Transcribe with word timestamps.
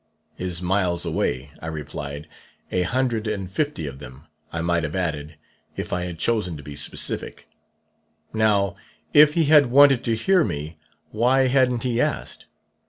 'Is 0.39 0.63
miles 0.63 1.05
away,' 1.05 1.51
I 1.59 1.67
replied. 1.67 2.27
'A 2.71 2.81
hundred 2.81 3.27
and 3.27 3.51
fifty 3.51 3.85
of 3.85 3.99
them,' 3.99 4.25
I 4.51 4.61
might 4.61 4.81
have 4.81 4.95
added, 4.95 5.35
if 5.77 5.93
I 5.93 6.05
had 6.05 6.17
chosen 6.17 6.57
to 6.57 6.63
be 6.63 6.75
specific. 6.75 7.47
Now, 8.33 8.75
if 9.13 9.35
he 9.35 9.43
had 9.45 9.67
wanted 9.67 10.03
to 10.05 10.15
hear 10.15 10.43
me, 10.43 10.75
why 11.11 11.45
hadn't 11.49 11.83
he 11.83 12.01
asked? 12.01 12.47